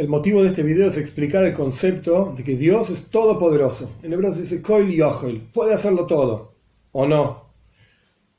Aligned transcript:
El 0.00 0.08
motivo 0.08 0.42
de 0.42 0.48
este 0.48 0.62
video 0.62 0.88
es 0.88 0.96
explicar 0.96 1.44
el 1.44 1.52
concepto 1.52 2.32
de 2.34 2.42
que 2.42 2.56
Dios 2.56 2.88
es 2.88 3.10
todopoderoso. 3.10 3.96
En 4.02 4.14
hebreo 4.14 4.32
se 4.32 4.40
dice 4.40 4.62
Koil 4.62 4.90
Yochel, 4.90 5.42
puede 5.52 5.74
hacerlo 5.74 6.06
todo, 6.06 6.54
o 6.92 7.06
no. 7.06 7.50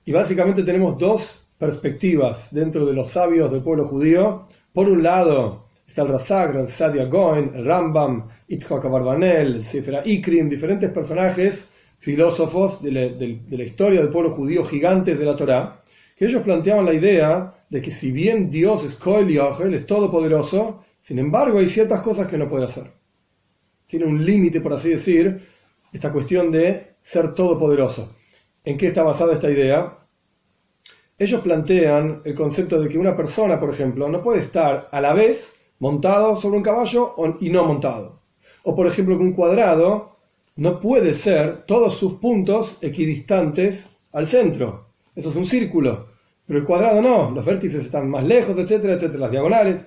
Y 0.03 0.12
básicamente 0.12 0.63
tenemos 0.63 0.97
dos 0.97 1.46
perspectivas 1.60 2.51
dentro 2.51 2.83
de 2.87 2.94
los 2.94 3.10
sabios 3.10 3.51
del 3.51 3.62
pueblo 3.62 3.85
judío. 3.85 4.47
Por 4.74 4.89
un 4.89 5.03
lado 5.03 5.67
está 5.85 6.01
el 6.01 6.08
Razak, 6.08 6.55
el 6.55 6.67
Sadia 6.67 7.05
Goen, 7.05 7.51
el 7.53 7.63
Rambam, 7.63 8.28
Itzhak 8.47 8.83
Abarbanel, 8.83 9.57
el 9.57 9.63
Sefer 9.63 10.01
Ikrim, 10.03 10.49
diferentes 10.49 10.89
personajes 10.89 11.69
filósofos 11.99 12.81
de 12.81 12.91
la, 12.91 13.63
historia 13.63 14.01
del 14.01 14.09
pueblo 14.09 14.31
judío, 14.31 14.65
gigantes 14.65 15.19
de 15.19 15.25
la 15.25 15.35
Torá, 15.35 15.83
que 16.17 16.25
ellos 16.25 16.41
planteaban 16.41 16.85
la 16.85 16.95
idea 16.95 17.54
de 17.70 17.84
que 17.84 17.91
si 17.91 18.12
bien 18.12 18.50
Dios 18.50 18.84
es 18.84 18.96
Koil 18.96 19.28
Yochel, 19.28 19.76
es 19.76 19.86
todopoderoso, 19.86 20.86
sin 21.02 21.20
embargo, 21.20 21.60
hay 21.60 21.68
ciertas 21.68 22.02
cosas 22.02 22.28
que 22.28 22.38
no 22.38 22.48
puede 22.48 22.66
hacer. 22.66 22.91
Tiene 23.88 24.05
un 24.05 24.23
límite, 24.23 24.62
por 24.62 24.73
así 24.73 24.90
decir, 24.90 25.46
esta 25.92 26.14
cuestión 26.14 26.52
de 26.52 26.94
ser 27.02 27.34
todopoderoso. 27.34 28.16
¿En 28.64 28.78
qué 28.78 28.88
está 28.88 29.04
basada 29.04 29.34
esta 29.34 29.50
idea? 29.50 29.98
Ellos 31.18 31.42
plantean 31.42 32.22
el 32.23 32.36
concepto 32.36 32.80
de 32.80 32.88
que 32.88 32.98
una 32.98 33.18
persona, 33.18 33.59
por 33.59 33.72
ejemplo, 33.72 34.08
no 34.08 34.22
puede 34.22 34.40
estar 34.40 34.90
a 34.92 35.02
la 35.02 35.14
vez 35.14 35.59
montado 35.80 36.36
sobre 36.36 36.58
un 36.58 36.64
caballo 36.64 37.16
y 37.40 37.50
no 37.50 37.66
montado. 37.66 38.22
O, 38.64 38.76
por 38.76 38.86
ejemplo, 38.86 39.18
que 39.18 39.23
un 39.23 39.34
cuadrado 39.34 40.18
no 40.56 40.80
puede 40.80 41.16
ser 41.16 41.66
todos 41.66 41.95
sus 41.95 42.14
puntos 42.14 42.78
equidistantes 42.81 43.90
al 44.12 44.28
centro. 44.28 44.90
Eso 45.16 45.31
es 45.31 45.36
un 45.36 45.45
círculo. 45.45 46.08
Pero 46.45 46.59
el 46.59 46.66
cuadrado 46.66 47.02
no, 47.02 47.31
los 47.31 47.45
vértices 47.45 47.86
están 47.86 48.09
más 48.09 48.23
lejos, 48.23 48.58
etcétera, 48.58 48.94
etcétera, 48.94 49.20
las 49.20 49.31
diagonales. 49.31 49.86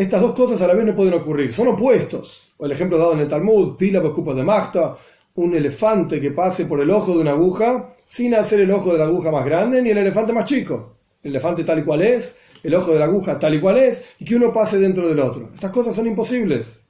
Estas 0.00 0.22
dos 0.22 0.32
cosas 0.32 0.62
a 0.62 0.66
la 0.66 0.72
vez 0.72 0.86
no 0.86 0.94
pueden 0.94 1.12
ocurrir, 1.12 1.52
son 1.52 1.68
opuestos. 1.68 2.54
O 2.56 2.64
el 2.64 2.72
ejemplo 2.72 2.96
dado 2.96 3.12
en 3.12 3.20
el 3.20 3.28
Talmud, 3.28 3.76
pila 3.76 4.00
ocupa 4.00 4.32
de 4.32 4.42
Magta, 4.42 4.96
un 5.34 5.54
elefante 5.54 6.22
que 6.22 6.30
pase 6.30 6.64
por 6.64 6.80
el 6.80 6.90
ojo 6.90 7.12
de 7.12 7.20
una 7.20 7.32
aguja 7.32 7.96
sin 8.06 8.34
hacer 8.34 8.60
el 8.60 8.70
ojo 8.70 8.92
de 8.92 8.98
la 8.98 9.04
aguja 9.04 9.30
más 9.30 9.44
grande 9.44 9.82
ni 9.82 9.90
el 9.90 9.98
elefante 9.98 10.32
más 10.32 10.46
chico. 10.46 10.96
El 11.22 11.32
elefante 11.32 11.64
tal 11.64 11.80
y 11.80 11.84
cual 11.84 12.00
es, 12.00 12.38
el 12.62 12.74
ojo 12.76 12.94
de 12.94 12.98
la 12.98 13.04
aguja 13.04 13.38
tal 13.38 13.54
y 13.56 13.60
cual 13.60 13.76
es, 13.76 14.06
y 14.18 14.24
que 14.24 14.36
uno 14.36 14.50
pase 14.54 14.78
dentro 14.78 15.06
del 15.06 15.18
otro. 15.18 15.50
Estas 15.52 15.70
cosas 15.70 15.94
son 15.94 16.06
imposibles. 16.06 16.80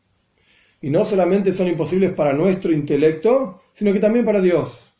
Y 0.80 0.88
no 0.90 1.04
solamente 1.04 1.52
son 1.52 1.66
imposibles 1.66 2.12
para 2.12 2.32
nuestro 2.32 2.70
intelecto, 2.70 3.62
sino 3.72 3.92
que 3.92 3.98
también 3.98 4.24
para 4.24 4.40
Dios. 4.40 4.92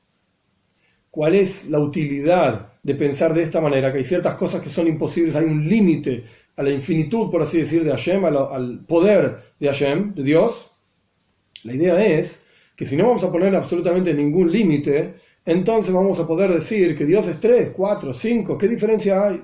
¿Cuál 1.12 1.36
es 1.36 1.70
la 1.70 1.78
utilidad 1.78 2.72
de 2.82 2.96
pensar 2.96 3.34
de 3.34 3.44
esta 3.44 3.60
manera? 3.60 3.92
Que 3.92 3.98
hay 3.98 4.04
ciertas 4.04 4.34
cosas 4.34 4.60
que 4.60 4.68
son 4.68 4.88
imposibles, 4.88 5.36
hay 5.36 5.44
un 5.44 5.68
límite 5.68 6.24
a 6.60 6.62
la 6.62 6.70
infinitud, 6.70 7.30
por 7.30 7.40
así 7.40 7.56
decir, 7.56 7.82
de 7.82 7.90
Hashem, 7.90 8.22
al 8.22 8.84
poder 8.86 9.54
de 9.58 9.68
Hashem, 9.68 10.14
de 10.14 10.22
Dios, 10.22 10.70
la 11.62 11.74
idea 11.74 12.04
es 12.04 12.42
que 12.76 12.84
si 12.84 12.96
no 12.96 13.06
vamos 13.06 13.24
a 13.24 13.32
poner 13.32 13.54
absolutamente 13.54 14.12
ningún 14.12 14.52
límite, 14.52 15.14
entonces 15.46 15.90
vamos 15.90 16.20
a 16.20 16.26
poder 16.26 16.52
decir 16.52 16.94
que 16.94 17.06
Dios 17.06 17.26
es 17.28 17.40
3, 17.40 17.70
4, 17.74 18.12
5, 18.12 18.58
¿qué 18.58 18.68
diferencia 18.68 19.26
hay? 19.26 19.42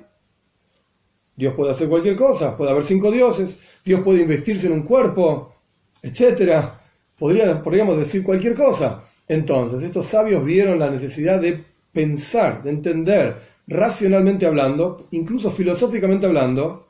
Dios 1.35 1.55
puede 1.55 1.71
hacer 1.71 1.89
cualquier 1.89 2.17
cosa, 2.17 2.55
puede 2.55 2.71
haber 2.71 2.85
cinco 2.85 3.11
dioses, 3.11 3.61
Dios 3.83 4.03
puede 4.03 4.21
investirse 4.21 4.67
en 4.67 4.75
un 4.75 4.83
cuerpo, 4.83 5.55
etc. 6.03 6.65
Podría, 7.19 7.63
podríamos 7.63 7.97
decir 7.97 8.23
cualquier 8.25 8.55
cosa. 8.55 9.05
Entonces, 9.27 9.83
estos 9.83 10.05
sabios 10.05 10.45
vieron 10.45 10.79
la 10.79 10.91
necesidad 10.91 11.41
de 11.41 11.65
pensar, 11.93 12.63
de 12.63 12.69
entender, 12.69 13.37
racionalmente 13.67 14.45
hablando, 14.45 15.09
incluso 15.13 15.51
filosóficamente 15.51 16.27
hablando, 16.27 16.86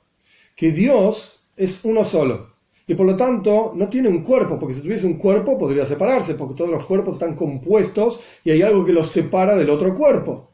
que 0.56 0.72
Dios 0.72 1.38
es 1.56 1.84
uno 1.84 2.04
solo. 2.04 2.56
Y 2.88 2.94
por 2.94 3.06
lo 3.06 3.16
tanto 3.16 3.72
no 3.74 3.88
tiene 3.88 4.08
un 4.08 4.22
cuerpo, 4.22 4.58
porque 4.58 4.74
si 4.74 4.80
tuviese 4.80 5.06
un 5.06 5.18
cuerpo 5.18 5.58
podría 5.58 5.84
separarse, 5.84 6.34
porque 6.34 6.54
todos 6.54 6.70
los 6.70 6.86
cuerpos 6.86 7.14
están 7.14 7.34
compuestos 7.34 8.20
y 8.44 8.50
hay 8.50 8.62
algo 8.62 8.84
que 8.84 8.92
los 8.92 9.08
separa 9.08 9.56
del 9.56 9.70
otro 9.70 9.94
cuerpo. 9.94 10.52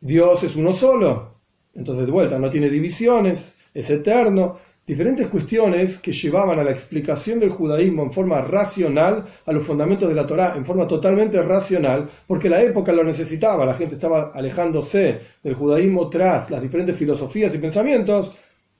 Dios 0.00 0.44
es 0.44 0.54
uno 0.56 0.72
solo. 0.72 1.38
Entonces, 1.74 2.06
de 2.06 2.12
vuelta, 2.12 2.38
no 2.38 2.50
tiene 2.50 2.70
divisiones, 2.70 3.54
es 3.74 3.90
eterno. 3.90 4.56
Diferentes 4.86 5.26
cuestiones 5.26 5.98
que 5.98 6.12
llevaban 6.12 6.58
a 6.58 6.64
la 6.64 6.70
explicación 6.70 7.40
del 7.40 7.50
judaísmo 7.50 8.04
en 8.04 8.12
forma 8.12 8.40
racional, 8.40 9.26
a 9.44 9.52
los 9.52 9.66
fundamentos 9.66 10.08
de 10.08 10.14
la 10.14 10.26
Torá 10.26 10.54
en 10.56 10.64
forma 10.64 10.88
totalmente 10.88 11.42
racional, 11.42 12.08
porque 12.26 12.48
la 12.48 12.62
época 12.62 12.92
lo 12.92 13.04
necesitaba, 13.04 13.66
la 13.66 13.74
gente 13.74 13.96
estaba 13.96 14.30
alejándose 14.32 15.20
del 15.42 15.54
judaísmo 15.54 16.08
tras 16.08 16.50
las 16.50 16.62
diferentes 16.62 16.96
filosofías 16.96 17.54
y 17.54 17.58
pensamientos, 17.58 18.32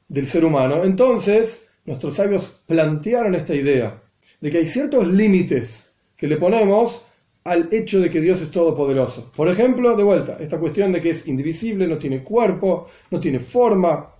del 0.08 0.26
ser 0.26 0.44
humano. 0.44 0.82
Entonces, 0.84 1.68
nuestros 1.84 2.14
sabios 2.14 2.62
plantearon 2.66 3.34
esta 3.34 3.54
idea 3.54 4.02
de 4.40 4.50
que 4.50 4.58
hay 4.58 4.66
ciertos 4.66 5.06
límites 5.08 5.92
que 6.16 6.26
le 6.26 6.36
ponemos 6.36 7.04
al 7.44 7.68
hecho 7.72 8.00
de 8.00 8.10
que 8.10 8.20
Dios 8.20 8.42
es 8.42 8.50
todopoderoso. 8.50 9.32
Por 9.34 9.48
ejemplo, 9.48 9.96
de 9.96 10.02
vuelta, 10.02 10.36
esta 10.40 10.58
cuestión 10.58 10.92
de 10.92 11.00
que 11.00 11.10
es 11.10 11.28
indivisible, 11.28 11.86
no 11.86 11.96
tiene 11.96 12.22
cuerpo, 12.22 12.88
no 13.10 13.20
tiene 13.20 13.40
forma, 13.40 14.14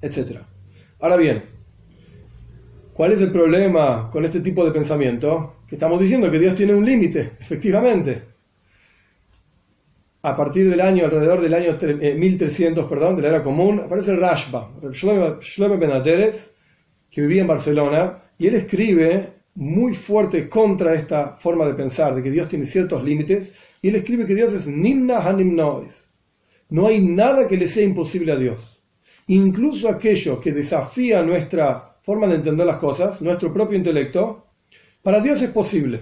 etc. 0.00 0.40
Ahora 1.00 1.16
bien, 1.16 1.44
¿cuál 2.92 3.12
es 3.12 3.20
el 3.20 3.32
problema 3.32 4.10
con 4.10 4.24
este 4.24 4.40
tipo 4.40 4.64
de 4.64 4.70
pensamiento? 4.70 5.56
Que 5.66 5.74
estamos 5.74 6.00
diciendo 6.00 6.30
que 6.30 6.38
Dios 6.38 6.54
tiene 6.54 6.74
un 6.74 6.84
límite, 6.84 7.32
efectivamente 7.40 8.35
a 10.26 10.36
partir 10.36 10.68
del 10.68 10.80
año, 10.80 11.04
alrededor 11.04 11.40
del 11.40 11.54
año 11.54 11.78
1300, 11.80 12.84
eh, 12.84 12.88
perdón, 12.88 13.14
de 13.14 13.22
la 13.22 13.28
era 13.28 13.44
común, 13.44 13.78
aparece 13.78 14.16
Rashba, 14.16 14.72
Shlomo 14.90 15.78
Ben 15.78 15.92
que 17.08 17.20
vivía 17.20 17.42
en 17.42 17.46
Barcelona, 17.46 18.24
y 18.36 18.48
él 18.48 18.56
escribe 18.56 19.34
muy 19.54 19.94
fuerte 19.94 20.48
contra 20.48 20.94
esta 20.94 21.36
forma 21.36 21.64
de 21.64 21.74
pensar, 21.74 22.12
de 22.12 22.24
que 22.24 22.32
Dios 22.32 22.48
tiene 22.48 22.64
ciertos 22.64 23.04
límites, 23.04 23.54
y 23.80 23.90
él 23.90 23.94
escribe 23.94 24.26
que 24.26 24.34
Dios 24.34 24.52
es 24.52 24.66
Nimna 24.66 25.18
Hanimnois. 25.18 26.08
No 26.70 26.88
hay 26.88 27.00
nada 27.00 27.46
que 27.46 27.56
le 27.56 27.68
sea 27.68 27.84
imposible 27.84 28.32
a 28.32 28.36
Dios. 28.36 28.82
Incluso 29.28 29.88
aquello 29.88 30.40
que 30.40 30.50
desafía 30.50 31.22
nuestra 31.22 31.98
forma 32.02 32.26
de 32.26 32.34
entender 32.34 32.66
las 32.66 32.78
cosas, 32.78 33.22
nuestro 33.22 33.52
propio 33.52 33.78
intelecto, 33.78 34.48
para 35.04 35.20
Dios 35.20 35.40
es 35.40 35.50
posible. 35.50 36.00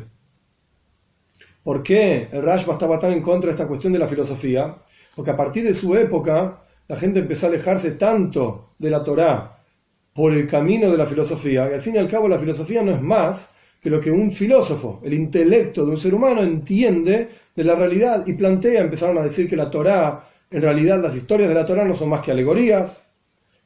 ¿Por 1.64 1.82
qué 1.82 2.28
el 2.30 2.42
Rashba 2.42 2.74
estaba 2.74 2.98
tan 2.98 3.12
en 3.12 3.22
contra 3.22 3.48
de 3.48 3.52
esta 3.52 3.66
cuestión 3.66 3.94
de 3.94 3.98
la 3.98 4.06
filosofía? 4.06 4.76
Porque 5.16 5.30
a 5.30 5.36
partir 5.36 5.64
de 5.64 5.72
su 5.72 5.96
época 5.96 6.62
la 6.86 6.96
gente 6.98 7.20
empezó 7.20 7.46
a 7.46 7.48
alejarse 7.48 7.92
tanto 7.92 8.74
de 8.78 8.90
la 8.90 9.02
Torá 9.02 9.64
por 10.12 10.34
el 10.34 10.46
camino 10.46 10.90
de 10.90 10.98
la 10.98 11.06
filosofía, 11.06 11.66
que 11.66 11.76
al 11.76 11.80
fin 11.80 11.94
y 11.94 11.98
al 11.98 12.08
cabo 12.08 12.28
la 12.28 12.38
filosofía 12.38 12.82
no 12.82 12.92
es 12.92 13.00
más 13.00 13.54
que 13.80 13.88
lo 13.88 13.98
que 13.98 14.10
un 14.10 14.30
filósofo, 14.30 15.00
el 15.04 15.14
intelecto 15.14 15.86
de 15.86 15.92
un 15.92 15.98
ser 15.98 16.14
humano 16.14 16.42
entiende 16.42 17.30
de 17.56 17.64
la 17.64 17.74
realidad 17.74 18.26
y 18.26 18.34
plantea, 18.34 18.82
empezaron 18.82 19.16
a 19.16 19.22
decir 19.22 19.48
que 19.48 19.56
la 19.56 19.70
Torá, 19.70 20.28
en 20.50 20.60
realidad 20.60 21.02
las 21.02 21.16
historias 21.16 21.48
de 21.48 21.54
la 21.54 21.64
Torá 21.64 21.86
no 21.86 21.94
son 21.94 22.10
más 22.10 22.20
que 22.20 22.30
alegorías, 22.30 23.08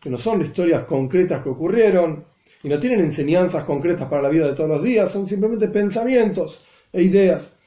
que 0.01 0.09
no 0.09 0.19
son 0.19 0.43
historias 0.43 0.85
concretas 0.85 1.43
que 1.43 1.49
ocurrieron 1.49 2.25
y 2.63 2.69
no 2.69 2.79
tienen 2.79 3.01
enseñanzas 3.01 3.65
concretas 3.65 4.07
para 4.09 4.23
la 4.23 4.29
vida 4.29 4.47
de 4.47 4.55
todos 4.55 4.71
los 4.71 4.85
días, 4.85 5.11
son 5.11 5.27
simplemente 5.27 5.67
pensamientos 5.67 6.63
e 6.93 7.03
ideas 7.03 7.58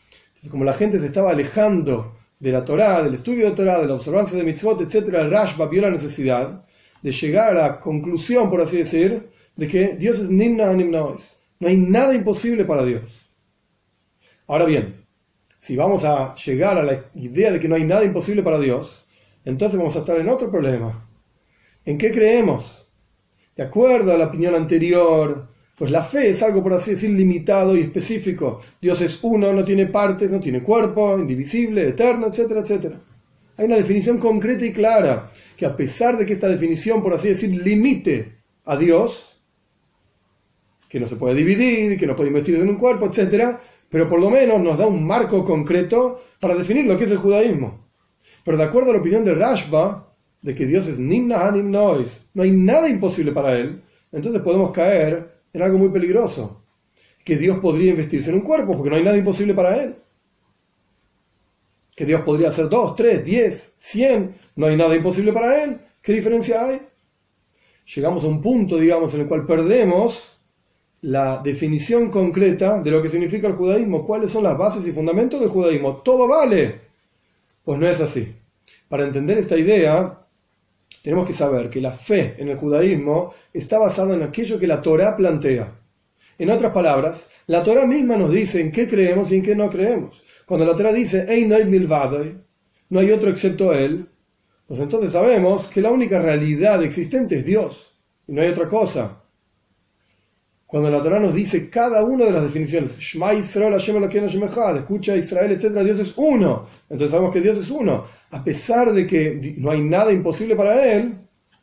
como 0.49 0.63
la 0.63 0.73
gente 0.73 0.99
se 0.99 1.05
estaba 1.05 1.31
alejando 1.31 2.15
de 2.39 2.51
la 2.51 2.65
Torá, 2.65 3.03
del 3.03 3.13
estudio 3.13 3.45
de 3.45 3.55
Torá, 3.55 3.79
de 3.79 3.87
la 3.87 3.93
observancia 3.93 4.37
de 4.37 4.43
mitzvot, 4.43 4.81
etc., 4.81 5.13
el 5.13 5.29
Rashba 5.29 5.67
vio 5.67 5.83
la 5.83 5.91
necesidad 5.91 6.65
de 7.01 7.11
llegar 7.11 7.55
a 7.55 7.67
la 7.67 7.79
conclusión, 7.79 8.49
por 8.49 8.61
así 8.61 8.77
decir, 8.77 9.29
de 9.55 9.67
que 9.67 9.95
Dios 9.95 10.19
es 10.19 10.29
Nimna 10.29 10.73
Nimnois. 10.73 11.37
No 11.59 11.67
hay 11.67 11.77
nada 11.77 12.15
imposible 12.15 12.65
para 12.65 12.83
Dios. 12.83 13.29
Ahora 14.47 14.65
bien, 14.65 15.05
si 15.57 15.75
vamos 15.75 16.03
a 16.03 16.33
llegar 16.35 16.77
a 16.77 16.83
la 16.83 17.05
idea 17.13 17.51
de 17.51 17.59
que 17.59 17.67
no 17.67 17.75
hay 17.75 17.83
nada 17.83 18.03
imposible 18.03 18.41
para 18.41 18.59
Dios, 18.59 19.05
entonces 19.45 19.77
vamos 19.77 19.95
a 19.95 19.99
estar 19.99 20.19
en 20.19 20.29
otro 20.29 20.49
problema. 20.49 21.07
¿En 21.85 21.97
qué 21.97 22.11
creemos? 22.11 22.87
De 23.55 23.63
acuerdo 23.63 24.11
a 24.11 24.17
la 24.17 24.25
opinión 24.25 24.55
anterior, 24.55 25.47
pues 25.81 25.89
la 25.89 26.03
fe 26.03 26.29
es 26.29 26.43
algo, 26.43 26.61
por 26.61 26.73
así 26.73 26.91
decir, 26.91 27.09
limitado 27.09 27.75
y 27.75 27.79
específico. 27.79 28.61
Dios 28.79 29.01
es 29.01 29.17
uno, 29.23 29.51
no 29.51 29.65
tiene 29.65 29.87
partes, 29.87 30.29
no 30.29 30.39
tiene 30.39 30.61
cuerpo, 30.61 31.17
indivisible, 31.17 31.87
eterno, 31.87 32.27
etcétera, 32.27 32.61
etcétera. 32.61 32.99
Hay 33.57 33.65
una 33.65 33.77
definición 33.77 34.19
concreta 34.19 34.63
y 34.63 34.73
clara, 34.73 35.31
que 35.57 35.65
a 35.65 35.75
pesar 35.75 36.19
de 36.19 36.27
que 36.27 36.33
esta 36.33 36.47
definición, 36.47 37.01
por 37.01 37.15
así 37.15 37.29
decir, 37.29 37.49
limite 37.49 38.43
a 38.63 38.77
Dios, 38.77 39.41
que 40.87 40.99
no 40.99 41.07
se 41.07 41.15
puede 41.15 41.33
dividir, 41.33 41.97
que 41.97 42.05
no 42.05 42.15
puede 42.15 42.29
investir 42.29 42.53
en 42.57 42.69
un 42.69 42.75
cuerpo, 42.75 43.07
etcétera, 43.07 43.59
pero 43.89 44.07
por 44.07 44.19
lo 44.19 44.29
menos 44.29 44.61
nos 44.61 44.77
da 44.77 44.85
un 44.85 45.03
marco 45.03 45.43
concreto 45.43 46.21
para 46.39 46.53
definir 46.53 46.85
lo 46.85 46.95
que 46.95 47.05
es 47.05 47.11
el 47.11 47.17
judaísmo. 47.17 47.87
Pero 48.45 48.55
de 48.55 48.65
acuerdo 48.65 48.91
a 48.91 48.93
la 48.93 48.99
opinión 48.99 49.25
de 49.25 49.33
Rashba, 49.33 50.13
de 50.43 50.53
que 50.53 50.67
Dios 50.67 50.85
es 50.85 50.99
Nimna 50.99 51.43
Hanim 51.43 51.71
Nois, 51.71 52.27
no 52.35 52.43
hay 52.43 52.51
nada 52.51 52.87
imposible 52.87 53.31
para 53.31 53.57
él, 53.57 53.81
entonces 54.11 54.43
podemos 54.43 54.71
caer 54.73 55.40
era 55.53 55.65
algo 55.65 55.77
muy 55.77 55.89
peligroso. 55.89 56.63
Que 57.23 57.37
Dios 57.37 57.59
podría 57.59 57.91
investirse 57.91 58.29
en 58.29 58.37
un 58.37 58.41
cuerpo, 58.41 58.75
porque 58.75 58.89
no 58.89 58.95
hay 58.95 59.03
nada 59.03 59.17
imposible 59.17 59.53
para 59.53 59.81
Él. 59.83 59.95
Que 61.95 62.05
Dios 62.05 62.21
podría 62.21 62.49
hacer 62.49 62.69
dos, 62.69 62.95
tres, 62.95 63.23
diez, 63.23 63.73
cien, 63.77 64.35
no 64.55 64.67
hay 64.67 64.75
nada 64.75 64.95
imposible 64.95 65.31
para 65.31 65.63
Él. 65.63 65.79
¿Qué 66.01 66.13
diferencia 66.13 66.65
hay? 66.65 66.81
llegamos 67.95 68.23
a 68.23 68.27
un 68.27 68.41
punto, 68.41 68.77
digamos, 68.77 69.13
en 69.13 69.21
el 69.21 69.27
cual 69.27 69.45
perdemos 69.45 70.37
la 71.01 71.41
definición 71.43 72.09
concreta 72.09 72.81
de 72.81 72.91
lo 72.91 73.01
que 73.01 73.09
significa 73.09 73.47
el 73.47 73.55
judaísmo, 73.55 74.05
cuáles 74.05 74.31
son 74.31 74.43
las 74.43 74.57
bases 74.57 74.85
y 74.87 74.91
fundamentos 74.91 75.39
del 75.39 75.49
judaísmo. 75.49 75.97
Todo 75.97 76.27
vale. 76.27 76.79
Pues 77.63 77.79
no 77.79 77.87
es 77.87 77.99
así. 77.99 78.33
Para 78.87 79.03
entender 79.03 79.37
esta 79.37 79.57
idea, 79.57 80.20
tenemos 81.03 81.27
que 81.27 81.33
saber 81.33 81.69
que 81.69 81.81
la 81.81 81.91
fe 81.91 82.35
en 82.37 82.49
el 82.49 82.57
judaísmo 82.57 83.33
está 83.53 83.79
basada 83.79 84.13
en 84.13 84.23
aquello 84.23 84.59
que 84.59 84.67
la 84.67 84.81
Torah 84.81 85.15
plantea. 85.17 85.79
En 86.37 86.49
otras 86.49 86.73
palabras, 86.73 87.29
la 87.47 87.63
Torah 87.63 87.85
misma 87.85 88.17
nos 88.17 88.31
dice 88.31 88.61
en 88.61 88.71
qué 88.71 88.87
creemos 88.87 89.31
y 89.31 89.35
en 89.35 89.43
qué 89.43 89.55
no 89.55 89.69
creemos. 89.69 90.23
Cuando 90.45 90.65
la 90.65 90.75
Torah 90.75 90.93
dice, 90.93 91.25
no 91.47 91.55
hay 91.55 91.65
no 92.89 92.99
hay 92.99 93.11
otro 93.11 93.29
excepto 93.29 93.73
Él, 93.73 94.07
pues 94.67 94.79
entonces 94.79 95.11
sabemos 95.11 95.67
que 95.67 95.81
la 95.81 95.91
única 95.91 96.21
realidad 96.21 96.83
existente 96.83 97.35
es 97.35 97.45
Dios, 97.45 97.97
y 98.27 98.33
no 98.33 98.41
hay 98.41 98.49
otra 98.49 98.67
cosa. 98.67 99.23
Cuando 100.71 100.89
la 100.89 101.03
Torah 101.03 101.19
nos 101.19 101.35
dice 101.35 101.69
cada 101.69 102.05
una 102.05 102.23
de 102.23 102.31
las 102.31 102.43
definiciones, 102.43 102.97
Shema 102.97 103.33
Israel, 103.33 103.73
escucha 103.73 105.17
Israel, 105.17 105.51
etc., 105.51 105.83
Dios 105.83 105.99
es 105.99 106.13
uno. 106.15 106.65
Entonces 106.83 107.11
sabemos 107.11 107.33
que 107.33 107.41
Dios 107.41 107.57
es 107.57 107.69
uno. 107.69 108.05
A 108.29 108.41
pesar 108.41 108.93
de 108.93 109.05
que 109.05 109.55
no 109.57 109.69
hay 109.69 109.81
nada 109.81 110.13
imposible 110.13 110.55
para 110.55 110.93
Él, 110.93 111.15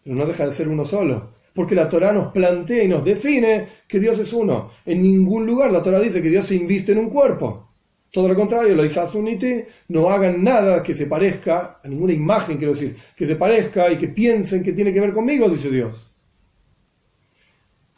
pero 0.05 0.15
no 0.15 0.27
deja 0.27 0.45
de 0.45 0.53
ser 0.53 0.69
uno 0.69 0.85
solo. 0.85 1.31
Porque 1.55 1.75
la 1.75 1.89
Torah 1.89 2.13
nos 2.13 2.33
plantea 2.35 2.85
y 2.85 2.89
nos 2.89 3.03
define 3.03 3.67
que 3.89 3.99
Dios 3.99 4.19
es 4.19 4.31
uno. 4.35 4.73
En 4.85 5.01
ningún 5.01 5.47
lugar 5.47 5.73
la 5.73 5.83
Torah 5.83 6.01
dice 6.01 6.21
que 6.21 6.29
Dios 6.29 6.45
se 6.45 6.57
inviste 6.57 6.93
en 6.93 6.99
un 6.99 7.09
cuerpo. 7.09 7.67
Todo 8.13 8.29
lo 8.29 8.35
contrario, 8.35 8.75
lo 8.75 8.83
dice 8.83 9.01
Asuniti, 9.01 9.65
no 9.89 10.11
hagan 10.11 10.45
nada 10.45 10.83
que 10.83 10.95
se 10.95 11.07
parezca, 11.07 11.81
a 11.83 11.89
ninguna 11.89 12.13
imagen 12.13 12.59
quiero 12.59 12.75
decir, 12.75 12.95
que 13.17 13.27
se 13.27 13.37
parezca 13.37 13.91
y 13.91 13.97
que 13.97 14.09
piensen 14.09 14.63
que 14.63 14.75
tiene 14.75 14.93
que 14.93 15.01
ver 15.01 15.15
conmigo, 15.15 15.49
dice 15.49 15.71
Dios. 15.71 16.08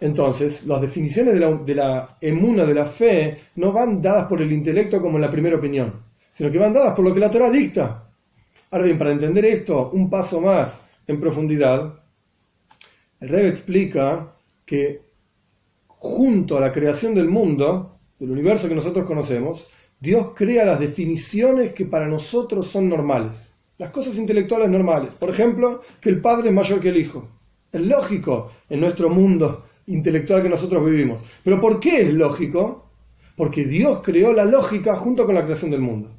Entonces, 0.00 0.64
las 0.67 0.81
definiciones 0.81 1.35
de 1.35 1.75
la, 1.75 2.17
emuna, 2.20 2.64
de 2.64 2.75
la 2.75 2.87
fe, 2.87 3.38
no 3.56 3.73
van 3.73 4.00
dadas 4.00 4.26
por 4.26 4.41
el 4.41 4.50
intelecto 4.52 5.00
como 5.00 5.19
en 5.19 5.23
la 5.23 5.31
primera 5.31 5.56
opinión, 5.56 6.02
sino 6.32 6.50
que 6.50 6.58
van 6.58 6.73
dadas 6.73 6.94
por 6.94 7.05
lo 7.05 7.12
que 7.12 7.20
la 7.20 7.31
Torah 7.31 7.50
dicta. 7.50 8.08
Ahora 8.70 8.85
bien, 8.85 8.99
para 8.99 9.12
entender 9.12 9.44
esto 9.44 9.91
un 9.93 10.08
paso 10.08 10.41
más 10.41 10.82
en 11.06 11.20
profundidad, 11.20 12.00
el 13.20 13.29
Rebbe 13.29 13.49
explica 13.49 14.37
que 14.64 15.02
junto 15.87 16.56
a 16.56 16.61
la 16.61 16.73
creación 16.73 17.14
del 17.14 17.29
mundo, 17.29 17.99
del 18.19 18.31
universo 18.31 18.69
que 18.69 18.75
nosotros 18.75 19.05
conocemos, 19.05 19.69
Dios 19.99 20.29
crea 20.35 20.64
las 20.64 20.81
definiciones 20.81 21.75
que 21.75 21.85
para 21.85 22.08
nosotros 22.08 22.69
son 22.69 22.88
normales, 22.88 23.53
las 23.76 23.91
cosas 23.91 24.17
intelectuales 24.17 24.70
normales. 24.70 25.14
Por 25.14 25.29
ejemplo, 25.29 25.82
que 26.00 26.08
el 26.08 26.23
padre 26.23 26.49
es 26.49 26.55
mayor 26.55 26.81
que 26.81 26.88
el 26.88 26.96
hijo. 26.96 27.29
Es 27.70 27.82
lógico 27.82 28.50
en 28.70 28.81
nuestro 28.81 29.11
mundo 29.11 29.67
intelectual 29.87 30.43
que 30.43 30.49
nosotros 30.49 30.85
vivimos. 30.85 31.21
Pero 31.43 31.61
¿por 31.61 31.81
qué 31.81 32.03
es 32.03 32.12
lógico? 32.12 32.91
Porque 33.37 33.65
Dios 33.65 34.00
creó 34.03 34.32
la 34.32 34.44
lógica 34.44 34.97
junto 34.97 35.27
con 35.27 35.35
la 35.35 35.44
creación 35.44 35.71
del 35.71 35.81
mundo. 35.81 36.11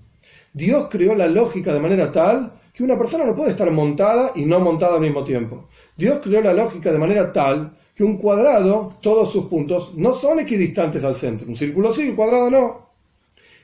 Dios 0.54 0.88
creó 0.90 1.16
la 1.16 1.28
lógica 1.28 1.74
de 1.74 1.80
manera 1.80 2.12
tal 2.12 2.54
que 2.74 2.84
una 2.84 2.98
persona 2.98 3.26
no 3.26 3.36
puede 3.36 3.52
estar 3.52 3.70
montada 3.72 4.32
y 4.36 4.46
no 4.46 4.60
montada 4.60 4.96
al 4.96 5.02
mismo 5.02 5.24
tiempo. 5.24 5.68
Dios 5.96 6.20
creó 6.24 6.42
la 6.42 6.54
lógica 6.54 6.92
de 6.92 7.00
manera 7.00 7.32
tal 7.32 7.78
que 7.96 8.04
un 8.04 8.18
cuadrado, 8.18 8.98
todos 9.02 9.32
sus 9.32 9.46
puntos, 9.46 9.94
no 9.96 10.14
son 10.14 10.40
equidistantes 10.40 11.04
al 11.04 11.16
centro. 11.16 11.48
Un 11.48 11.56
círculo 11.56 11.94
sí, 11.94 12.10
un 12.10 12.16
cuadrado 12.16 12.50
no. 12.50 12.90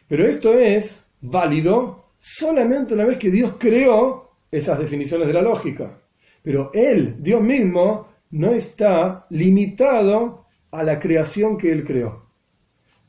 Pero 0.07 0.25
esto 0.25 0.53
es 0.53 1.07
válido 1.21 2.11
solamente 2.17 2.93
una 2.93 3.05
vez 3.05 3.17
que 3.17 3.31
Dios 3.31 3.55
creó 3.57 4.31
esas 4.51 4.79
definiciones 4.79 5.27
de 5.27 5.33
la 5.33 5.41
lógica. 5.41 5.99
Pero 6.41 6.71
Él, 6.73 7.15
Dios 7.19 7.41
mismo, 7.41 8.07
no 8.31 8.51
está 8.51 9.25
limitado 9.29 10.45
a 10.71 10.83
la 10.83 10.99
creación 10.99 11.57
que 11.57 11.71
Él 11.71 11.83
creó. 11.83 12.27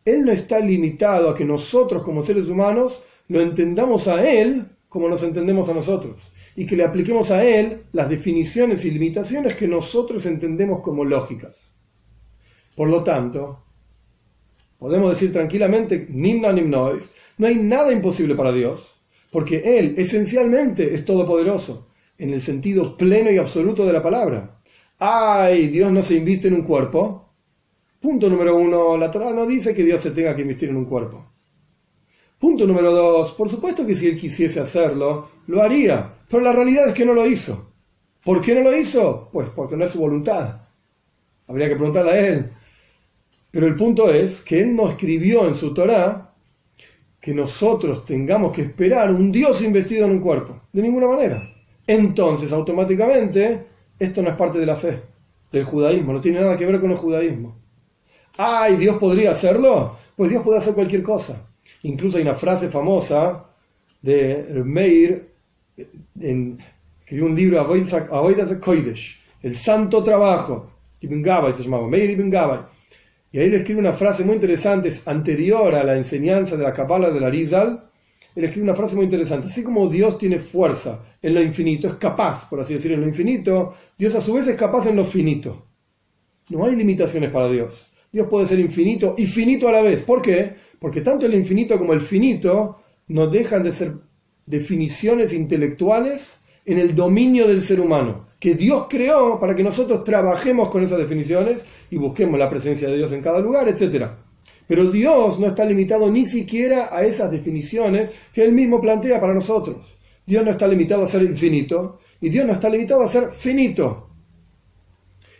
Él 0.04 0.24
no 0.24 0.32
está 0.32 0.60
limitado 0.60 1.30
a 1.30 1.34
que 1.34 1.44
nosotros 1.44 2.02
como 2.02 2.22
seres 2.22 2.48
humanos 2.48 3.02
lo 3.28 3.40
entendamos 3.40 4.08
a 4.08 4.26
Él 4.26 4.66
como 4.88 5.08
nos 5.08 5.22
entendemos 5.22 5.68
a 5.68 5.74
nosotros 5.74 6.32
y 6.56 6.64
que 6.64 6.76
le 6.76 6.84
apliquemos 6.84 7.30
a 7.30 7.44
Él 7.44 7.84
las 7.92 8.08
definiciones 8.08 8.84
y 8.84 8.90
limitaciones 8.90 9.54
que 9.54 9.68
nosotros 9.68 10.24
entendemos 10.26 10.80
como 10.80 11.04
lógicas. 11.04 11.70
Por 12.74 12.88
lo 12.88 13.02
tanto, 13.02 13.64
Podemos 14.78 15.10
decir 15.10 15.32
tranquilamente, 15.32 16.06
Nimna 16.08 16.52
Nimnois, 16.52 17.12
no 17.36 17.48
hay 17.48 17.56
nada 17.56 17.92
imposible 17.92 18.36
para 18.36 18.52
Dios, 18.52 18.94
porque 19.32 19.78
Él 19.78 19.94
esencialmente 19.98 20.94
es 20.94 21.04
todopoderoso, 21.04 21.88
en 22.16 22.30
el 22.30 22.40
sentido 22.40 22.96
pleno 22.96 23.30
y 23.30 23.38
absoluto 23.38 23.84
de 23.84 23.92
la 23.92 24.02
palabra. 24.02 24.57
¡Ay! 24.98 25.68
Dios 25.68 25.92
no 25.92 26.02
se 26.02 26.14
inviste 26.14 26.48
en 26.48 26.54
un 26.54 26.62
cuerpo. 26.62 27.28
Punto 28.00 28.28
número 28.28 28.56
uno, 28.56 28.96
la 28.96 29.10
Torah 29.10 29.32
no 29.32 29.46
dice 29.46 29.74
que 29.74 29.84
Dios 29.84 30.00
se 30.02 30.12
tenga 30.12 30.34
que 30.34 30.42
investir 30.42 30.68
en 30.68 30.76
un 30.76 30.84
cuerpo. 30.84 31.32
Punto 32.38 32.66
número 32.66 32.92
dos, 32.92 33.32
por 33.32 33.48
supuesto 33.48 33.84
que 33.84 33.94
si 33.94 34.06
Él 34.06 34.16
quisiese 34.16 34.60
hacerlo, 34.60 35.30
lo 35.48 35.60
haría, 35.60 36.14
pero 36.28 36.42
la 36.42 36.52
realidad 36.52 36.88
es 36.88 36.94
que 36.94 37.04
no 37.04 37.14
lo 37.14 37.26
hizo. 37.26 37.72
¿Por 38.22 38.40
qué 38.40 38.54
no 38.54 38.60
lo 38.60 38.76
hizo? 38.76 39.28
Pues 39.32 39.48
porque 39.50 39.76
no 39.76 39.84
es 39.84 39.90
su 39.90 39.98
voluntad. 39.98 40.60
Habría 41.48 41.68
que 41.68 41.76
preguntarle 41.76 42.10
a 42.12 42.28
Él. 42.28 42.52
Pero 43.50 43.66
el 43.66 43.74
punto 43.74 44.10
es 44.12 44.42
que 44.42 44.60
él 44.60 44.76
no 44.76 44.88
escribió 44.88 45.46
en 45.46 45.54
su 45.54 45.72
Torá 45.72 46.34
que 47.20 47.34
nosotros 47.34 48.04
tengamos 48.04 48.52
que 48.52 48.62
esperar 48.62 49.12
un 49.12 49.32
Dios 49.32 49.62
investido 49.62 50.04
en 50.04 50.12
un 50.12 50.20
cuerpo. 50.20 50.60
De 50.72 50.82
ninguna 50.82 51.08
manera. 51.08 51.50
Entonces, 51.86 52.52
automáticamente, 52.52 53.66
esto 53.98 54.22
no 54.22 54.30
es 54.30 54.36
parte 54.36 54.58
de 54.58 54.66
la 54.66 54.76
fe, 54.76 55.00
del 55.50 55.64
judaísmo, 55.64 56.12
no 56.12 56.20
tiene 56.20 56.40
nada 56.40 56.56
que 56.56 56.66
ver 56.66 56.80
con 56.80 56.90
el 56.90 56.96
judaísmo. 56.96 57.56
¡Ay, 58.36 58.76
Dios 58.76 58.96
podría 58.98 59.32
hacerlo! 59.32 59.96
Pues 60.16 60.30
Dios 60.30 60.42
puede 60.42 60.58
hacer 60.58 60.74
cualquier 60.74 61.02
cosa. 61.02 61.46
Incluso 61.82 62.16
hay 62.16 62.22
una 62.22 62.34
frase 62.34 62.68
famosa 62.68 63.46
de 64.02 64.62
Meir, 64.64 65.28
en, 66.20 66.58
escribió 67.00 67.26
un 67.26 67.34
libro, 67.34 67.60
Avoidas 67.60 68.52
Koidesh, 68.60 69.20
el 69.42 69.56
santo 69.56 70.02
trabajo, 70.02 70.70
Ibn 71.00 71.22
Gabay 71.22 71.52
se 71.52 71.62
llamaba, 71.62 71.86
Meir 71.88 72.10
Ibn 72.10 72.30
Gabay 72.30 72.60
y 73.30 73.40
ahí 73.40 73.50
le 73.50 73.58
escribe 73.58 73.80
una 73.80 73.92
frase 73.92 74.24
muy 74.24 74.36
interesante, 74.36 74.92
anterior 75.04 75.74
a 75.74 75.84
la 75.84 75.96
enseñanza 75.96 76.56
de 76.56 76.62
la 76.62 76.72
Kabbalah 76.72 77.10
de 77.10 77.20
la 77.20 77.28
Rizal. 77.28 77.87
Él 78.38 78.44
escribe 78.44 78.68
una 78.68 78.76
frase 78.76 78.94
muy 78.94 79.06
interesante. 79.06 79.48
Así 79.48 79.64
como 79.64 79.88
Dios 79.88 80.16
tiene 80.16 80.38
fuerza 80.38 81.02
en 81.20 81.34
lo 81.34 81.42
infinito, 81.42 81.88
es 81.88 81.94
capaz, 81.96 82.48
por 82.48 82.60
así 82.60 82.74
decir, 82.74 82.92
en 82.92 83.00
lo 83.00 83.08
infinito, 83.08 83.74
Dios 83.98 84.14
a 84.14 84.20
su 84.20 84.32
vez 84.32 84.46
es 84.46 84.54
capaz 84.54 84.86
en 84.86 84.94
lo 84.94 85.04
finito. 85.04 85.66
No 86.48 86.64
hay 86.64 86.76
limitaciones 86.76 87.30
para 87.32 87.50
Dios. 87.50 87.90
Dios 88.12 88.28
puede 88.28 88.46
ser 88.46 88.60
infinito 88.60 89.16
y 89.18 89.26
finito 89.26 89.68
a 89.68 89.72
la 89.72 89.82
vez. 89.82 90.02
¿Por 90.02 90.22
qué? 90.22 90.54
Porque 90.78 91.00
tanto 91.00 91.26
el 91.26 91.34
infinito 91.34 91.76
como 91.80 91.92
el 91.94 92.00
finito 92.00 92.78
no 93.08 93.26
dejan 93.26 93.64
de 93.64 93.72
ser 93.72 93.96
definiciones 94.46 95.32
intelectuales 95.32 96.38
en 96.64 96.78
el 96.78 96.94
dominio 96.94 97.48
del 97.48 97.60
ser 97.60 97.80
humano 97.80 98.28
que 98.38 98.54
Dios 98.54 98.86
creó 98.88 99.40
para 99.40 99.56
que 99.56 99.64
nosotros 99.64 100.04
trabajemos 100.04 100.68
con 100.68 100.84
esas 100.84 100.98
definiciones 100.98 101.64
y 101.90 101.96
busquemos 101.96 102.38
la 102.38 102.48
presencia 102.48 102.88
de 102.88 102.98
Dios 102.98 103.10
en 103.10 103.20
cada 103.20 103.40
lugar, 103.40 103.66
etc. 103.68 104.10
Pero 104.68 104.90
Dios 104.90 105.40
no 105.40 105.46
está 105.46 105.64
limitado 105.64 106.12
ni 106.12 106.26
siquiera 106.26 106.94
a 106.94 107.02
esas 107.02 107.30
definiciones 107.30 108.12
que 108.32 108.44
Él 108.44 108.52
mismo 108.52 108.80
plantea 108.80 109.18
para 109.18 109.34
nosotros. 109.34 109.98
Dios 110.26 110.44
no 110.44 110.50
está 110.50 110.68
limitado 110.68 111.02
a 111.02 111.06
ser 111.06 111.22
infinito 111.22 111.98
y 112.20 112.28
Dios 112.28 112.46
no 112.46 112.52
está 112.52 112.68
limitado 112.68 113.02
a 113.02 113.08
ser 113.08 113.32
finito. 113.32 114.10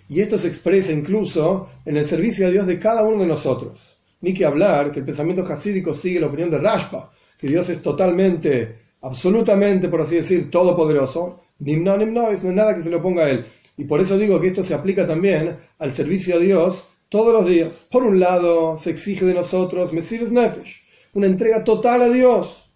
Y 0.08 0.20
esto 0.20 0.38
se 0.38 0.48
expresa 0.48 0.92
incluso 0.92 1.68
en 1.84 1.98
el 1.98 2.06
servicio 2.06 2.46
a 2.46 2.50
Dios 2.50 2.66
de 2.66 2.78
cada 2.78 3.04
uno 3.04 3.20
de 3.20 3.28
nosotros. 3.28 3.98
Ni 4.22 4.32
que 4.32 4.46
hablar 4.46 4.90
que 4.90 5.00
el 5.00 5.04
pensamiento 5.04 5.42
hasídico 5.42 5.92
sigue 5.92 6.20
la 6.20 6.28
opinión 6.28 6.50
de 6.50 6.58
Rashba, 6.58 7.12
que 7.36 7.48
Dios 7.48 7.68
es 7.68 7.82
totalmente, 7.82 8.78
absolutamente, 9.02 9.88
por 9.88 10.00
así 10.00 10.16
decir, 10.16 10.50
todopoderoso, 10.50 11.42
Nimno, 11.58 11.98
no 11.98 12.30
es 12.30 12.42
nada 12.42 12.74
que 12.74 12.82
se 12.82 12.90
lo 12.90 13.02
ponga 13.02 13.24
a 13.24 13.30
él. 13.30 13.44
Y 13.76 13.84
por 13.84 14.00
eso 14.00 14.16
digo 14.16 14.40
que 14.40 14.48
esto 14.48 14.64
se 14.64 14.74
aplica 14.74 15.06
también 15.06 15.56
al 15.78 15.92
servicio 15.92 16.36
a 16.36 16.38
Dios 16.38 16.88
todos 17.08 17.32
los 17.32 17.48
días. 17.48 17.86
Por 17.90 18.02
un 18.04 18.20
lado, 18.20 18.76
se 18.76 18.90
exige 18.90 19.24
de 19.24 19.34
nosotros 19.34 19.92
Mesiris 19.92 20.30
Nefesh, 20.30 20.82
una 21.14 21.26
entrega 21.26 21.64
total 21.64 22.02
a 22.02 22.08
Dios, 22.08 22.70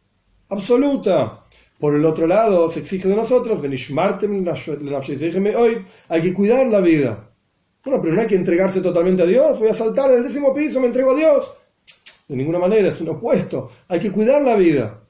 absoluta. 0.48 1.38
Por 1.78 1.96
el 1.96 2.04
otro 2.04 2.26
lado, 2.28 2.70
se 2.70 2.80
exige 2.80 3.08
de 3.08 3.16
nosotros, 3.16 3.60
hay 6.08 6.22
que 6.22 6.34
cuidar 6.34 6.66
la 6.68 6.80
vida. 6.80 7.28
Bueno, 7.84 8.00
pero 8.00 8.14
no 8.14 8.20
hay 8.20 8.28
que 8.28 8.36
entregarse 8.36 8.80
totalmente 8.80 9.22
a 9.22 9.26
Dios. 9.26 9.58
Voy 9.58 9.68
a 9.68 9.74
saltar 9.74 10.08
del 10.08 10.22
décimo 10.22 10.54
piso, 10.54 10.80
me 10.80 10.86
entrego 10.86 11.10
a 11.10 11.16
Dios. 11.16 11.52
De 12.28 12.36
ninguna 12.36 12.60
manera, 12.60 12.88
es 12.88 13.00
un 13.00 13.08
opuesto. 13.08 13.70
Hay 13.88 13.98
que 13.98 14.12
cuidar 14.12 14.42
la 14.42 14.54
vida. 14.54 15.00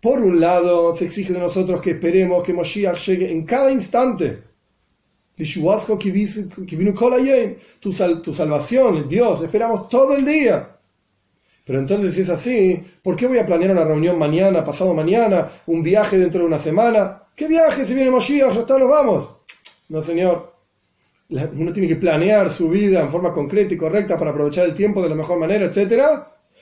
Por 0.00 0.20
un 0.20 0.40
lado, 0.40 0.96
se 0.96 1.04
exige 1.04 1.34
de 1.34 1.40
nosotros 1.40 1.82
que 1.82 1.90
esperemos 1.90 2.42
que 2.42 2.54
Moshiach 2.54 2.98
llegue 3.06 3.30
en 3.30 3.44
cada 3.44 3.70
instante. 3.70 4.45
Tu, 7.80 7.92
tu 8.22 8.32
salvación, 8.32 9.08
Dios, 9.08 9.42
esperamos 9.42 9.88
todo 9.88 10.16
el 10.16 10.24
día. 10.24 10.76
Pero 11.66 11.80
entonces, 11.80 12.14
si 12.14 12.20
es 12.20 12.28
así, 12.30 12.82
¿por 13.02 13.16
qué 13.16 13.26
voy 13.26 13.38
a 13.38 13.44
planear 13.44 13.72
una 13.72 13.84
reunión 13.84 14.18
mañana, 14.18 14.64
pasado 14.64 14.94
mañana, 14.94 15.50
un 15.66 15.82
viaje 15.82 16.16
dentro 16.16 16.40
de 16.40 16.46
una 16.46 16.58
semana? 16.58 17.24
¿Qué 17.34 17.48
viaje 17.48 17.84
si 17.84 17.92
viene 17.92 18.10
Moshiach? 18.10 18.54
Ya 18.54 18.60
está, 18.60 18.78
nos 18.78 18.88
vamos. 18.88 19.36
No, 19.88 20.00
señor. 20.00 20.54
uno 21.28 21.72
tiene 21.72 21.88
que 21.88 21.96
planear 21.96 22.50
su 22.50 22.68
vida 22.68 23.00
en 23.00 23.10
forma 23.10 23.32
concreta 23.32 23.74
y 23.74 23.76
correcta 23.76 24.16
para 24.16 24.30
aprovechar 24.30 24.64
el 24.64 24.74
tiempo 24.74 25.02
de 25.02 25.08
la 25.08 25.16
mejor 25.16 25.40
manera, 25.40 25.66
etc. 25.66 26.04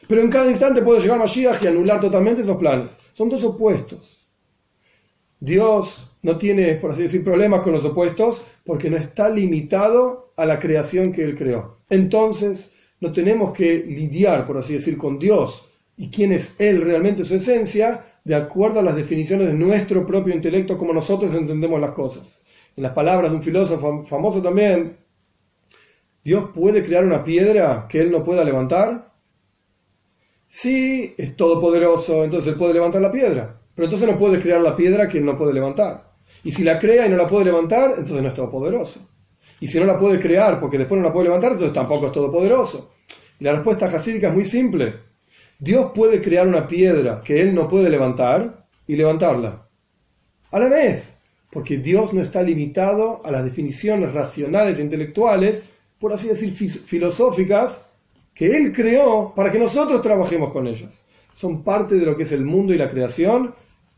Pero 0.09 0.23
en 0.23 0.31
cada 0.31 0.51
instante 0.51 0.81
puede 0.81 1.01
llegar 1.01 1.19
Mashiach 1.19 1.63
y 1.63 1.67
anular 1.67 2.01
totalmente 2.01 2.41
esos 2.41 2.57
planes. 2.57 2.97
Son 3.13 3.29
dos 3.29 3.45
opuestos. 3.45 4.24
Dios 5.45 6.11
no 6.23 6.39
tiene, 6.39 6.75
por 6.77 6.93
así 6.93 7.03
decir, 7.03 7.23
problemas 7.23 7.61
con 7.61 7.73
los 7.73 7.85
opuestos 7.85 8.43
porque 8.65 8.89
no 8.89 8.97
está 8.97 9.29
limitado 9.29 10.33
a 10.37 10.47
la 10.47 10.59
creación 10.59 11.13
que 11.13 11.23
Él 11.23 11.37
creó. 11.37 11.81
Entonces, 11.91 12.71
no 13.01 13.13
tenemos 13.13 13.53
que 13.53 13.85
lidiar, 13.87 14.47
por 14.47 14.57
así 14.57 14.73
decir, 14.73 14.97
con 14.97 15.19
Dios 15.19 15.69
y 15.99 16.09
quién 16.09 16.33
es 16.33 16.59
Él 16.59 16.81
realmente, 16.81 17.25
su 17.25 17.35
esencia, 17.35 18.07
de 18.25 18.35
acuerdo 18.35 18.81
a 18.81 18.83
las 18.83 18.97
definiciones 18.97 19.49
de 19.49 19.55
nuestro 19.55 20.07
propio 20.07 20.35
intelecto, 20.35 20.79
como 20.79 20.95
nosotros 20.95 21.35
entendemos 21.35 21.79
las 21.79 21.91
cosas. 21.91 22.41
En 22.75 22.83
las 22.83 22.93
palabras 22.93 23.31
de 23.31 23.37
un 23.37 23.43
filósofo 23.43 24.03
famoso 24.05 24.41
también, 24.41 24.97
¿Dios 26.25 26.49
puede 26.55 26.83
crear 26.87 27.05
una 27.05 27.23
piedra 27.23 27.87
que 27.87 28.01
Él 28.01 28.11
no 28.11 28.25
pueda 28.25 28.45
levantar? 28.45 29.13
Sí, 30.47 31.15
es 31.19 31.37
todopoderoso, 31.37 32.25
entonces 32.25 32.51
Él 32.51 32.59
puede 32.59 32.73
levantar 32.73 33.03
la 33.03 33.13
piedra. 33.13 33.61
Pero 33.75 33.87
entonces 33.87 34.09
no 34.09 34.19
puede 34.19 34.41
crear 34.41 34.61
la 34.61 34.77
piedra 34.77 35.09
que 35.09 35.19
Él 35.19 35.25
no 35.25 35.37
puede 35.37 35.53
levantar. 35.53 36.13
Y 36.45 36.53
si 36.53 36.63
la 36.63 36.79
crea 36.79 37.07
y 37.07 37.11
no 37.11 37.17
la 37.17 37.27
puede 37.27 37.47
levantar, 37.47 37.91
entonces 37.91 38.23
no 38.23 38.29
es 38.29 38.35
todopoderoso. 38.35 39.01
Y 39.61 39.67
si 39.67 39.79
no 39.79 39.87
la 39.87 39.99
puede 39.99 40.21
crear 40.21 40.61
porque 40.61 40.79
después 40.79 41.01
no 41.01 41.07
la 41.07 41.13
puede 41.13 41.25
levantar, 41.25 41.53
entonces 41.53 41.75
tampoco 41.75 42.07
es 42.07 42.13
todopoderoso. 42.13 42.93
Y 43.41 43.45
la 43.45 43.53
respuesta 43.53 43.91
jasídica 43.91 44.29
es 44.29 44.35
muy 44.35 44.45
simple. 44.45 44.95
Dios 45.59 45.93
puede 45.95 46.21
crear 46.21 46.47
una 46.47 46.69
piedra 46.69 47.23
que 47.25 47.41
Él 47.41 47.55
no 47.55 47.67
puede 47.67 47.89
levantar 47.89 48.67
y 48.87 48.97
levantarla. 48.97 49.67
A 50.51 50.59
la 50.59 50.69
vez, 50.69 51.17
porque 51.51 51.79
Dios 51.79 52.13
no 52.13 52.21
está 52.21 52.43
limitado 52.43 53.23
a 53.25 53.31
las 53.31 53.45
definiciones 53.45 54.13
racionales 54.13 54.79
e 54.79 54.83
intelectuales, 54.83 55.65
por 55.99 56.13
así 56.13 56.29
decir, 56.29 56.53
filosóficas, 56.53 57.83
que 58.35 58.57
Él 58.57 58.73
creó 58.73 59.33
para 59.35 59.51
que 59.51 59.59
nosotros 59.59 60.03
trabajemos 60.03 60.53
con 60.53 60.67
ellas. 60.67 60.93
Son 61.35 61.63
parte 61.63 61.95
de 61.95 62.05
lo 62.05 62.17
que 62.17 62.25
es 62.25 62.33
el 62.33 62.45
mundo 62.45 62.75
y 62.75 62.79
la 62.79 62.91
creación 62.91 63.55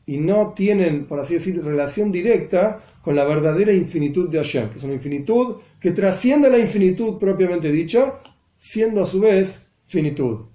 y 0.07 0.19
no 0.19 0.53
tienen, 0.55 1.07
por 1.07 1.19
así 1.19 1.35
decir, 1.35 1.63
relación 1.65 2.13
directa 2.13 2.81
con 3.03 3.17
la 3.17 3.25
verdadera 3.25 3.73
infinitud 3.73 4.29
de 4.29 4.39
Hashem, 4.39 4.71
que 4.71 4.79
es 4.79 4.85
una 4.85 4.95
infinitud 4.95 5.57
que 5.81 5.91
trasciende 5.91 6.49
la 6.49 6.59
infinitud 6.59 7.19
propiamente 7.19 7.71
dicha, 7.71 8.21
siendo 8.57 9.03
a 9.03 9.05
su 9.05 9.21
vez 9.21 9.67
finitud. 9.87 10.47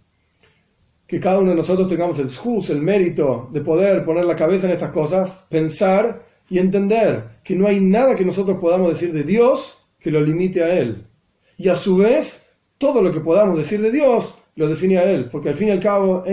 Que 1.05 1.19
cada 1.19 1.39
uno 1.39 1.51
de 1.51 1.57
nosotros 1.57 1.89
tengamos 1.89 2.17
el 2.19 2.33
juz, 2.33 2.69
el 2.69 2.81
mérito 2.81 3.49
de 3.51 3.59
poder 3.59 4.05
poner 4.05 4.25
la 4.25 4.37
cabeza 4.37 4.67
en 4.67 4.73
estas 4.73 4.91
cosas, 4.91 5.45
pensar 5.49 6.25
y 6.49 6.59
entender 6.59 7.39
que 7.43 7.55
no 7.55 7.67
hay 7.67 7.81
nada 7.81 8.15
que 8.15 8.25
nosotros 8.25 8.57
podamos 8.59 8.89
decir 8.89 9.11
de 9.11 9.23
Dios 9.23 9.77
que 9.99 10.11
lo 10.11 10.21
limite 10.21 10.63
a 10.63 10.77
Él. 10.77 11.05
Y 11.57 11.67
a 11.67 11.75
su 11.75 11.97
vez, 11.97 12.47
todo 12.77 13.01
lo 13.01 13.13
que 13.13 13.19
podamos 13.19 13.57
decir 13.57 13.81
de 13.81 13.91
Dios 13.91 14.35
lo 14.55 14.67
define 14.67 14.97
a 14.97 15.09
Él, 15.09 15.29
porque 15.29 15.49
al 15.49 15.55
fin 15.55 15.69
y 15.69 15.71
al 15.71 15.79
cabo, 15.79 16.23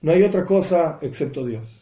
no 0.00 0.12
hay 0.12 0.22
otra 0.22 0.44
cosa 0.44 0.98
excepto 1.02 1.44
Dios. 1.44 1.77